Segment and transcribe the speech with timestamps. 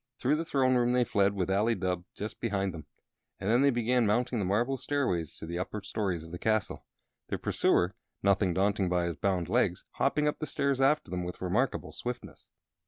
[0.17, 2.87] Through the throne room they fled, with Ali Dubh just behind them,
[3.39, 6.87] and then they began mounting the marble stairways to the upper stories of the castle.
[7.27, 7.93] Their pursuer,
[8.23, 12.49] nothing daunted by his bound legs, hopped up the stairs after them with remarkable swiftness.